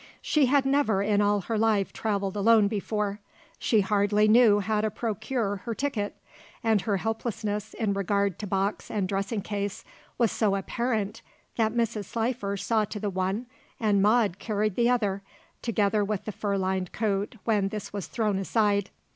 She 0.23 0.47
had 0.47 0.65
never 0.65 1.03
in 1.03 1.21
all 1.21 1.41
her 1.41 1.59
life 1.59 1.93
travelled 1.93 2.35
alone 2.35 2.67
before. 2.67 3.19
She 3.59 3.81
hardly 3.81 4.27
knew 4.27 4.59
how 4.59 4.81
to 4.81 4.89
procure 4.89 5.57
her 5.57 5.75
ticket, 5.75 6.17
and 6.63 6.81
her 6.81 6.97
helplessness 6.97 7.75
in 7.75 7.93
regard 7.93 8.39
to 8.39 8.47
box 8.47 8.89
and 8.89 9.07
dressing 9.07 9.43
case 9.43 9.83
was 10.17 10.31
so 10.31 10.55
apparent 10.55 11.21
that 11.55 11.75
Mrs. 11.75 12.05
Slifer 12.05 12.57
saw 12.57 12.83
to 12.85 12.99
the 12.99 13.11
one 13.11 13.45
and 13.79 14.01
Maude 14.01 14.39
carried 14.39 14.73
the 14.73 14.89
other, 14.89 15.21
together 15.61 16.03
with 16.03 16.25
the 16.25 16.31
fur 16.31 16.57
lined 16.57 16.91
coat 16.91 17.35
when 17.43 17.67
this 17.67 17.93
was 17.93 18.07
thrown 18.07 18.39
aside. 18.39 18.89